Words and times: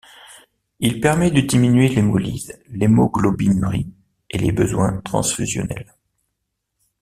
Il 0.79 0.99
permet 0.99 1.29
de 1.29 1.41
diminuer 1.41 1.87
l'hémolyse, 1.87 2.59
l'hémoglobinurie 2.69 3.93
et 4.31 4.39
les 4.39 4.51
besoins 4.51 4.99
transfusionnels. 5.01 5.93